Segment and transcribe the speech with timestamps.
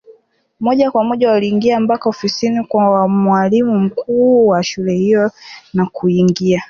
[0.59, 5.31] Moja kwa moja waliingia mpaka ofisini kwa mwalimu mkuu wa shule hiyo
[5.73, 6.59] na kuingia